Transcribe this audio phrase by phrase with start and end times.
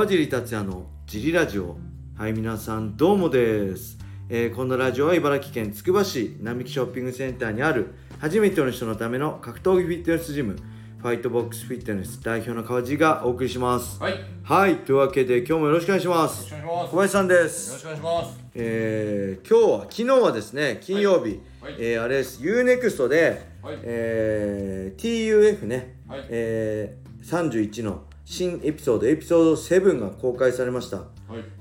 [0.00, 1.76] 川尻達也のジリラジオ。
[2.16, 3.98] はい皆さんどうもです、
[4.30, 7.88] えーこのラジオは茨城県つくば市並木ショッピングセンターにある
[8.18, 10.56] 初めての人のための格闘技フィットネスジム
[11.02, 14.00] ファイトボックスフィットネス代表の川尻がお送りします。
[14.00, 16.50] はい、よはいというわけで今日もよろしくお願いしまろす。
[16.50, 17.78] 小林さんでよろす。
[17.78, 18.38] しくお願いします。
[18.54, 21.74] えー今日は昨日はですね金曜日、はい。
[21.78, 23.78] えーあれです UNEXT で、はい。
[23.82, 26.24] えー TUF ね、はい。
[26.30, 31.06] えー31の新エピソードエピソード7が公開されました、はい、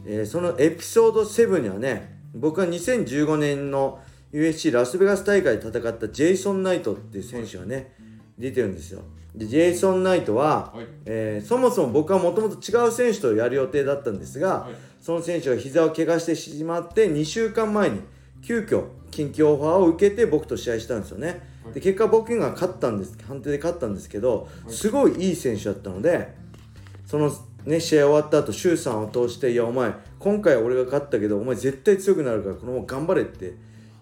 [0.05, 3.99] えーそのエピソード7にはね僕は2015年の
[4.31, 7.95] USC ラスベガス大会で戦ったジェイソン・ナイトっていう選手がね、
[8.37, 9.01] 出てるんですよ。
[9.33, 10.85] でジェイソン・ナイトは、はい。
[11.05, 14.75] えーそもそも僕はもともと違う選手とやる予定だったんですが、はい。
[15.01, 18.01] その選手が膝を怪我してしまって2週間前に
[18.43, 21.41] 急遽緊急オファーを受けて僕と試合したんですよね、
[21.73, 26.35] で結果僕が勝ったんです判定で勝ったんですけどすごいいい選手だったので
[27.09, 27.31] その
[27.65, 33.53] ね試合終わった後周さんを通して「いやお前今回は俺が勝ったけどお前絶対強くなるからこのまま頑張れ」って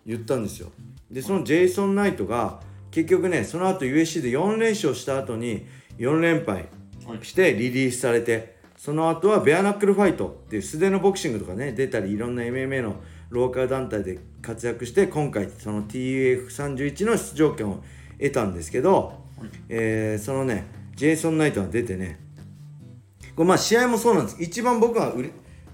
[0.06, 0.74] 言ったんですよ。
[1.10, 2.60] でそのジェイソン・ナイトが
[2.92, 5.66] 結局ねその後 USC で4連勝した後に
[5.98, 6.66] 4連敗
[7.24, 12.98] してリリースされてその後はベアナックルファイトっていう素手のボクシングとかね出たりいろんな MMA の
[13.30, 17.84] ローカル団体で活躍して今回その TUF31 の出場権を
[18.20, 19.24] 得たんですけど、
[19.70, 20.66] えーそのね
[20.98, 22.27] ジェイソン・ナイトが出てね
[23.38, 24.38] これまあ試合もそうなんです。
[24.42, 25.14] 一番僕が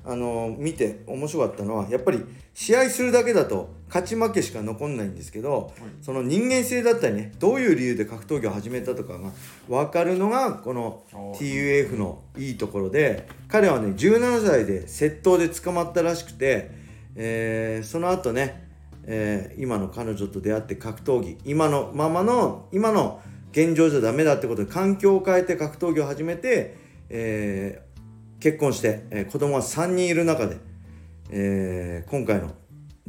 [0.06, 2.22] あのー見て面白かったのはやっぱり
[2.54, 9.32] 試合するだけだと勝ち負けしか残んないんですけど、その人間性だったりねどういう理由で格闘技を始めたとかが
[9.70, 11.04] 分かるのがこの
[11.40, 16.72] TUF のいいところで彼はね17歳で窃盗で捕まったらしくて、
[17.16, 18.68] えーその後ね、
[19.06, 23.22] えー今の彼女と出会って格闘技今のままの今の
[23.54, 26.83] 現状じゃダメだってことで環境を変えて格闘技を始めて、
[27.14, 27.94] えー
[28.40, 30.58] 結婚して、えー子供が3人いる中で、
[31.30, 32.52] えー今回の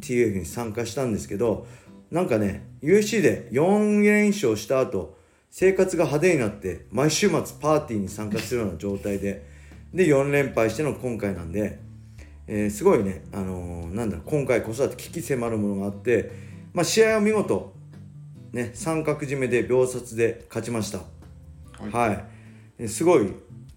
[0.00, 1.66] TUF に参加したんですけど
[2.10, 5.16] なんかね UFC で4連勝した後
[5.50, 9.46] 生活が派手になって毎週末パーティーに参加するような状態で
[9.92, 11.78] で4連敗しての今回なんで、
[12.46, 16.30] えーすごいね、あのーなんだろう今回子育て危機迫るものがあって、
[16.72, 17.74] まあ、試合は見事、
[18.52, 21.00] ね、三角締めで秒殺で勝ちました。
[21.90, 22.24] はい、
[22.78, 23.32] えすごい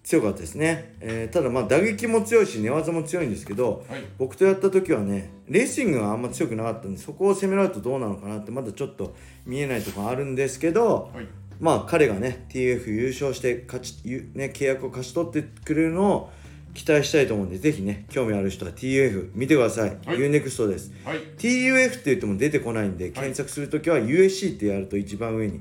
[0.08, 4.02] 強かったですね、えーただまあ打撃も強いし寝技も強いんですけど、はい。
[4.18, 9.14] 僕とやった時はねレーシングがあんま強くなかったんでそこを攻められるとどうなのかなってまだちょっと
[9.46, 11.28] 見えないところあるんですけど、はい。
[11.60, 16.30] まあ彼がね TF 優勝して勝ち、ゆね、契約を勝ち取ってくれるのを
[16.74, 20.18] 期待したいと思うんでぜひね興味ある人は TUF 見てください、はい。
[20.20, 20.94] UNEXT です。
[21.04, 21.18] はい。
[21.38, 25.60] TUF って言っても出てこないんで、検索するときは USC ってやると一番上に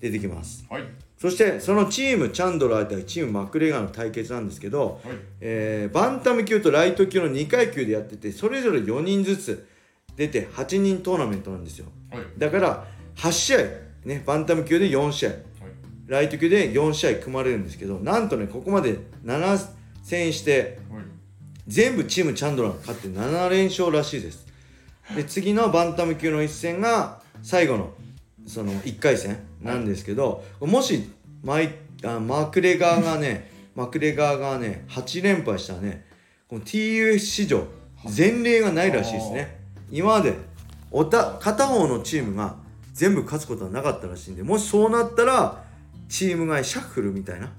[0.00, 0.66] 出てきます。
[0.68, 5.16] はいそしてそのチームチャンドラー対チームマクレガーの対決なんですけど、はい。
[5.40, 9.68] えーバンタム級とライト級の2階級でやっててそれぞれ4人ずつ
[10.16, 11.86] 出て8人トーナメントなんですよ。
[12.10, 12.22] はい。
[12.36, 12.84] だから
[13.16, 13.58] 8試合、
[14.04, 15.30] ね、バンタム級で4試合。
[16.06, 19.58] ライト級で4試合組まれるんですけどなんとねここまで7
[20.02, 21.04] 戦してはい。
[21.66, 24.46] 全部チームチャンドラーが勝って7連勝らしいです
[25.16, 27.94] で次のバンタム級の一戦が最後の
[28.46, 31.10] その1回戦なんですけど、もし
[31.42, 31.74] マイ
[32.04, 36.06] あマクレガーがね マクレガーがね8連敗したらね
[36.48, 37.66] この TUS 史上
[38.16, 39.60] 前例がないらしいですね。
[39.90, 40.34] 今まで
[40.90, 42.56] おた片方のチームが
[42.92, 45.64] 全部勝つことはなかったらしいんでもしそうなったら
[46.08, 47.52] チームがシャッフルみたいな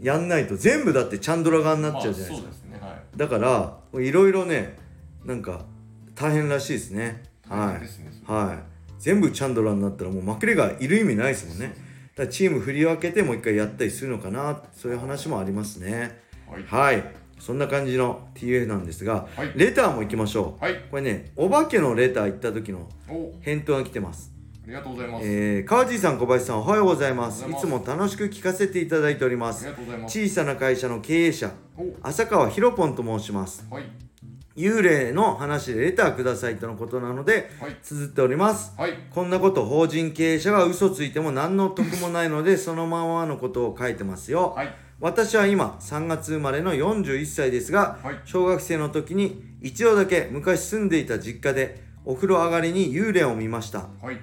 [0.00, 3.18] やんないと全部だってチャンドラ側になっちゃうじゃないですか、まあ、すねはい。
[3.18, 4.78] だからいろいろね
[5.24, 5.66] なんか
[6.14, 7.22] 大変らしいですね。
[7.48, 7.82] はい。
[7.82, 7.88] ね
[8.26, 8.70] はい
[9.00, 11.68] 全部チャンドラーになったらもうマクレガーいる意味ないですもんね。
[11.68, 14.62] だからチーム振り分けてもう一回やったりするのかな。
[14.72, 16.20] そういう話もありますね。
[16.46, 16.64] はい。
[16.64, 17.04] はい。
[17.38, 19.52] そんな感じの TF なんですが、はい。
[19.56, 20.76] レターも行きましょう、はい。
[20.90, 23.32] これねお化けのレター行った時のお。
[23.40, 24.32] 返答が来てます。
[24.62, 27.48] ありがとうございます、えー、川地さん小林さんおはようございます。
[27.48, 30.20] いいつも楽しく聞かせていただいておりまあすりがとうございます。
[30.20, 32.06] 小さな会社の経営者お。
[32.06, 33.66] 浅川ひろぽんと申します。
[33.70, 34.09] はい
[34.56, 37.76] 幽霊の話でレターくださいとのことなのではい。
[37.82, 38.72] 綴っております。
[38.76, 38.94] はい。
[39.10, 44.74] こんなこと法人経営者が嘘ついても何の得もないのでそのままのことを書いてますよ、はい。
[45.00, 48.20] 私は今3月生まれの41歳ですが、はい。
[48.24, 53.88] 小学生の時に一度だけ昔住んでいた実家でお風呂上がりに幽霊を見ました。
[54.02, 54.20] はい。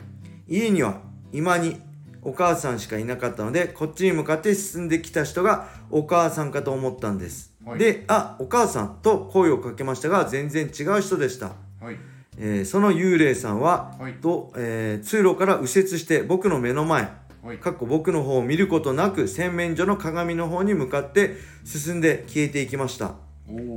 [0.47, 1.01] 家には
[1.31, 1.81] 今に
[2.21, 7.80] お母さんしかいなかったのでこっちに向かって進んできた人がお母さんかと思ったんです、はい。
[7.80, 11.48] で「あお母さん」と声をかけましたが全然違う人でした。
[11.81, 11.98] はい。
[12.40, 14.14] えーその幽霊さんは、はい。
[14.14, 17.10] とえー通路から右折して僕の目の前、
[17.44, 17.58] はい。
[17.58, 21.36] かっこ僕の方を見ることなく洗面所の鏡の方に向かって
[21.66, 23.16] 進んで消えていきました。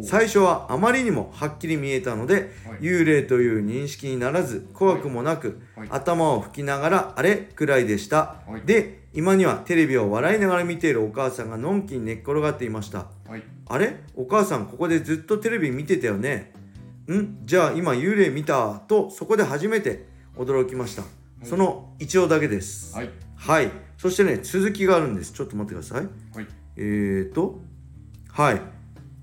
[0.02, 2.80] 最初はあまりにもはっきり見えたので、はい。
[2.80, 5.88] 幽霊という認識にならず怖くもなく、はい。
[5.90, 7.36] 頭を拭きながらあれ？
[7.36, 8.66] くらいでした、はい。
[8.66, 13.06] で今にはテレビを笑いながら見ているお母さんがのんきに寝っ転がっていました。
[13.26, 13.42] はい。
[13.66, 13.96] あれ？
[14.14, 16.52] お母さんここでずっとテレビ見てたよね。
[17.10, 17.44] ん？
[17.44, 21.02] じゃあ今幽霊見たとそこで初めて驚きました、
[21.42, 22.94] その一応だけです。
[22.96, 23.10] はい。
[23.36, 23.70] はい。
[23.98, 25.32] そしてね続きがあるんです。
[25.32, 26.08] ちょっと待ってください。
[26.36, 26.46] はい。
[26.76, 27.60] えーと
[28.30, 28.62] はい。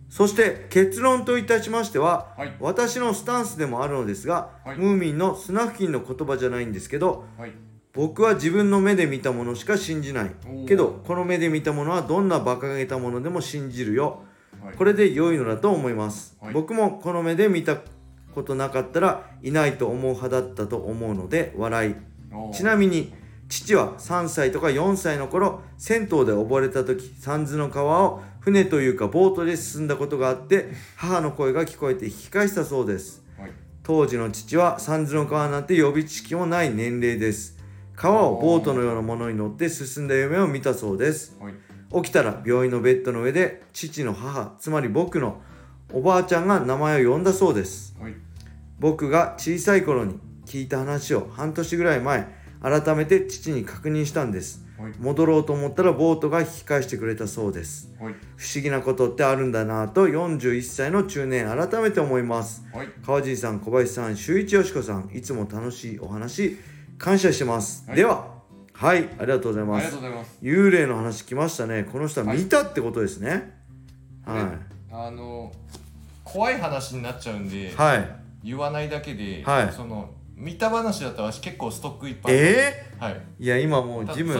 [0.09, 2.55] そして結論といたしましては、はい。
[2.59, 4.77] 私のスタンスでもあるのですが、はい。
[4.77, 7.53] ムーミンのスナフキンの言葉じゃないんですけどはい
[7.97, 10.31] 僕は自分の目で見たものしか信じない。
[10.67, 14.21] けどこの目で見たものはどんな馬鹿げたものでも信じるよ。
[14.63, 14.75] はい。
[14.75, 16.53] これで良いのだと思います、はい。
[16.53, 17.77] 僕もこの目で見た
[18.35, 21.95] ことなかったらいないと思う派だったと思うので笑い。
[22.53, 23.11] ちなみに
[23.49, 33.23] 父は3歳とか4歳の頃銭湯で溺れた時三途の川を船というかボートで進んだことがあって 母の声が聞こえて引き返したそうです。
[33.39, 33.51] はい。
[33.81, 37.56] 当時の父は三途の川なんて予備知識もない年齢です
[37.97, 41.35] 川をボートのようなものに乗って進んだ夢を見たそうです。
[41.41, 41.53] はい。
[42.03, 45.41] 起きたら病院のベッドの上で父の母つまり僕の
[45.91, 47.97] おばあちゃんが名前を呼んだそうです。
[47.99, 48.13] はい。
[48.77, 52.27] 僕が小さい頃に聞いた話を半年ぐらい前
[52.61, 54.63] 改めて父に確認したんです。
[54.77, 54.93] はい。
[54.99, 57.91] 戻ろうと思ったらボートが引き返してくれたそうです。
[57.99, 58.13] はい。
[58.35, 62.63] 不思議なことってあるんだなぁと41歳の中年改めて思います。
[62.71, 62.89] はい。
[63.03, 66.57] 川尻さん小林さん周一よしこさんいつも楽しいお話
[66.97, 67.97] 感謝してます、はい。
[67.97, 68.27] では
[68.73, 69.97] はいありがとうございます。
[70.41, 71.83] 幽霊の話来ましたね。
[71.83, 73.57] この人は見たってことですね。
[74.23, 75.51] はい、あの
[76.23, 78.09] 怖い話になっちゃうんで、はい。
[78.43, 79.71] 言わないだけで、はい。
[79.71, 83.13] その見た話だったら私結構ストックいっぱいえはい。
[83.39, 84.35] ー、いや今もうジム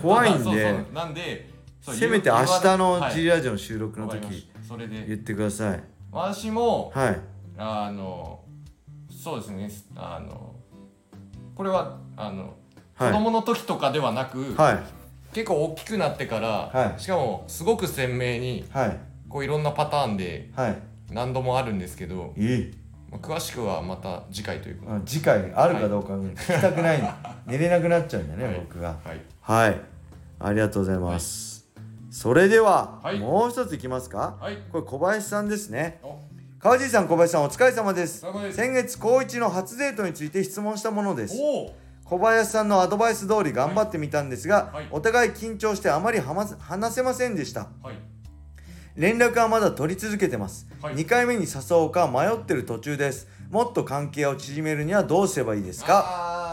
[0.00, 0.84] 怖いんで。
[0.94, 1.50] なんで
[1.80, 3.14] せめて明日のはい。
[3.14, 4.62] G ラジオの収録の時した。
[4.62, 5.82] それ言っでてください。
[6.12, 7.20] 私もはい。
[7.58, 8.44] あの
[9.10, 9.70] そうですね。
[9.96, 10.54] あの
[11.54, 12.54] これはあの、
[12.94, 13.12] はい。
[13.12, 14.78] 子供の時とかではなく、はい。
[15.32, 17.00] 結構大きくなってから、はい。
[17.00, 18.98] しかもすごく鮮明にはい。
[19.28, 20.78] こういろんなパターンではい。
[21.10, 22.34] 何度もあるんですけど、
[23.10, 27.02] まあ詳しくはまた次回ということあ次回あるかどうか聞きたくない、
[27.46, 28.64] 寝れなくなっちゃうんだよね、はい。
[28.66, 28.96] 僕が。
[29.04, 29.20] はい。
[29.40, 29.80] はい。
[30.40, 31.66] ありがとうございます、
[32.10, 33.18] それでは、はい。
[33.18, 34.36] もう一ついきますか？
[34.40, 34.56] はい。
[34.72, 36.00] これ小林さんですね。
[36.02, 36.18] お
[36.62, 38.24] 川尻さん小林さんお疲れ様です。
[38.52, 41.34] 先月高一の初デートについて質問したものです。
[42.04, 44.86] 小林さんのアドバイス通り頑張ってみたんですが、はい。
[44.92, 46.54] お互い緊張してあまり話
[46.94, 47.66] せませんでした。
[47.82, 47.96] はい。
[48.94, 50.94] 連絡はまだ取り続けてます、はい。
[50.94, 53.26] 2回目に誘おうか迷ってる途中です。
[53.50, 55.94] もっと関係を縮めるにはどうすればいいですか？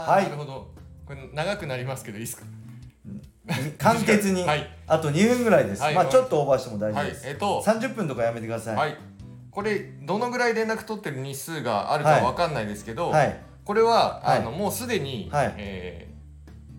[0.08, 0.24] はい。
[0.24, 0.74] なるほど。
[1.06, 2.42] これ長くなりますけどいいですか？
[3.78, 4.68] 簡潔に、 はい。
[4.88, 5.94] あと2分ぐらいです、はい。
[5.94, 8.76] まあちょっとオーバーしても大丈はい夫です、えっと30分とかやめてください。
[8.76, 8.96] はい
[9.50, 13.40] これどのぐらい連絡取ってる日数があるかわかんないですけど、はい。
[13.64, 14.38] これは、はい。
[14.38, 15.54] あのもうすでに、はい。
[15.56, 16.10] えー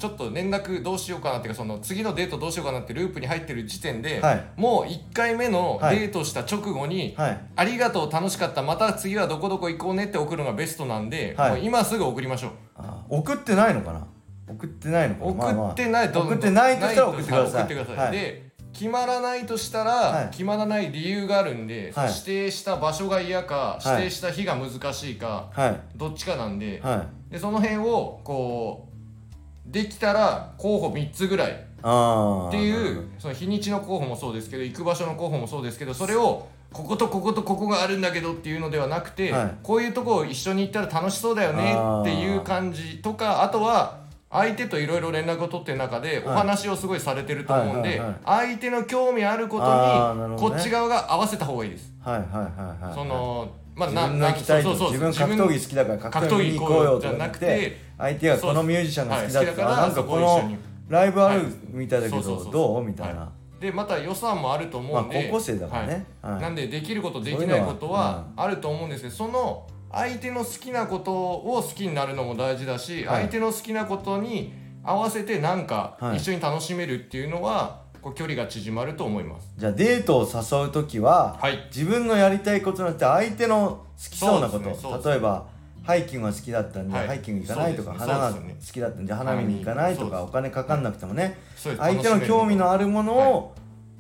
[0.02, 4.46] ちょっと連絡どうしようかなっていうかその次のデートどうしようかなってループに入ってる時点で、はい。
[4.56, 6.00] もう1回目のはい。
[6.00, 7.40] デートした直後に、はい。
[7.56, 11.52] ありがとう楽しかったまた次はどこどこ行こうねって送るのがベストなんで、はい。
[11.52, 12.52] もう今すぐ送りましょう。
[12.78, 14.08] あ送ってないのかな？
[14.50, 15.64] 送ってないのかな？
[15.66, 17.62] 送ってないと、送ってないとしたら送ってください。
[17.62, 18.12] 送ってください、はい。
[18.12, 20.30] で決まらないとしたら、はい。
[20.30, 22.10] 決まらない理由があるんで、はい。
[22.10, 23.88] 指定した場所が嫌か、い。
[23.88, 25.80] 指定した日が難しいかはい。
[25.96, 27.34] どっちかなんで,、はい。
[27.34, 31.52] でその辺をこうできたら候補3つぐらい。
[31.52, 39.58] っていうその日にちの候補もそうですけど行く場所の候補もそうですけどそれをこことこことここがあるんだけどっていうのではなくて、はい。
[39.64, 44.01] こういうとこを一緒に行ったら楽しそうだよねっていう感じとかあとは
[44.32, 51.94] 相手といろいろ連絡を取ってる中でお話をすごいされてると思うんで相手の興味あることにこっち側が合わせた方がいいです。
[52.00, 55.10] はいはいはいはいそのまあ自分の行きたいとそうそうそう。
[55.10, 60.52] 自分格闘技好きだから格闘技に行こうよじゃなくて相手がこのミュージシャンが好きだったらなんかこの
[60.88, 61.54] ライブあるはい。
[61.70, 62.84] みたいだけどどう？
[62.84, 63.22] みたいな。
[63.22, 66.06] はでまた予算もあると思うんで、まあ高校生だからね。
[66.24, 73.24] なんでできることできないことはあると思うんですけどその相手の好きなことを好きになるのも大事だし、はい。
[73.24, 76.18] 相手の好きなことに合わせてなんかはい。
[76.18, 79.54] 一緒に楽しめるっていうのは、こう距離が縮まると思います。
[79.58, 81.68] じゃあデートを誘う時ははい。
[81.74, 85.04] 自分のやりたいことなんて相手の好きそうなこそうですねそうです。
[85.04, 85.46] と例えば
[85.84, 87.08] ハイキングが好きだったんではい。
[87.08, 87.98] ハイキング行かないとかね。
[88.00, 88.40] 花が好
[88.72, 91.38] きだったんで花見に行かないとかお金かかんなくてもね。
[91.56, 93.56] 相手の興味のあるものはを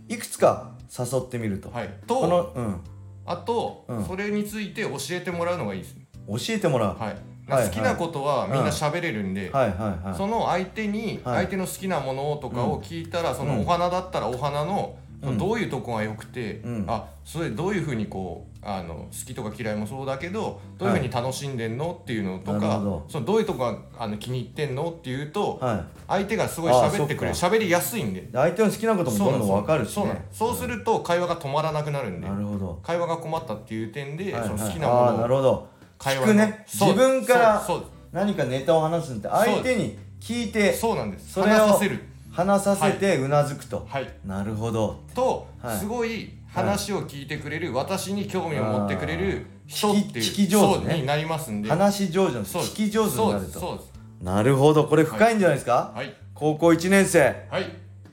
[0.07, 1.69] いくつか誘ってみると。
[1.69, 2.81] はい、ことのうん
[3.25, 4.05] あと、うん。
[4.05, 6.05] それについて教えてもらうのがいいですね。
[6.27, 6.97] 教えてもらう。
[6.97, 7.15] はい、
[7.47, 7.67] まあはい。
[7.69, 10.15] 好きなことはみんな喋れるんで、はいはいはい。
[10.15, 11.35] その相手にはい。
[11.45, 15.37] 相手の好きなものとかを聞いたら、そのうんお花だったらお花の、うん。
[15.37, 16.85] どういうとこが良くて、うん。
[16.87, 23.05] あそれどういうふうにこうあの好きとか嫌いもそうだけどどういうふうに楽しんでんのっていうのとかなるほど。
[23.09, 28.21] そのどういうとこがあの気に入ってんのっていうと、は相手がすごい喋ってくれる喋りやすいんで。
[28.21, 30.25] い相手の好きなこともどんどん分かるしね。
[30.31, 32.27] そうすると会話が止まらなくなるんで。
[32.27, 32.79] なるほど。
[32.83, 34.49] 会話が困ったっていう点で、はいはい。
[34.49, 35.67] その好きなものをなるほど。
[35.97, 36.65] 会話の聞くね。
[36.67, 37.67] 自分から
[38.11, 41.33] 何かネタを話すんって相手に聞いてそうなんです。
[41.33, 43.85] それを話させる話させてうなずくと。
[43.89, 44.09] はい。
[44.25, 45.03] なるほど。
[45.13, 45.77] と、はい。
[45.77, 51.01] すごい話を聞いてくれる、私に興味を持ってくれる人っていう聞き上手ね。
[51.01, 51.69] になりますんで。
[51.69, 53.87] 話し上手の聞き上手になると。
[54.21, 54.85] なるほど。
[54.85, 55.91] これ深いんじゃないですか？
[55.95, 56.13] はい。
[56.33, 57.47] 高校1年生。
[57.49, 57.65] はい。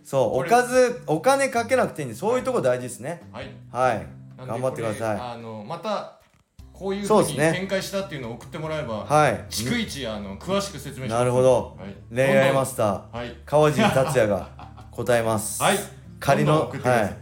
[0.05, 3.23] そうおかずお金かけなくていいんでそういうとこ大事ですね。
[3.31, 3.51] はい。
[3.71, 4.07] はい。
[4.47, 6.18] 頑張ってくださあのまた
[6.78, 9.44] こういうふうに展開したっていうのを送ってもらえば、いはい。
[9.50, 11.18] 逐一あの詳しく説明します。
[11.18, 11.76] なるほど。
[11.76, 13.16] はい、恋愛マススター。
[13.16, 13.37] はい。
[13.44, 14.49] 川尻達也が
[14.92, 15.61] 答えます。
[15.61, 15.78] はい。
[16.20, 17.16] 仮のは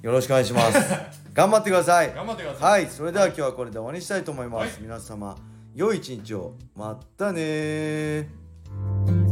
[0.00, 0.06] い。
[0.06, 0.78] よろしくお願いします。
[1.34, 2.14] 頑張ってください。
[2.14, 2.82] 頑張ってください。
[2.82, 2.90] はい。
[2.90, 4.70] それでは今日はこれで終わりにしたいと思います、はい。
[4.80, 5.36] 皆様
[5.74, 6.54] 良い一日を。
[6.74, 9.31] またねー